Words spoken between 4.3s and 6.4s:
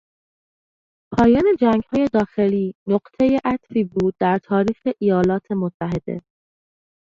تاریخ ایالات متحده.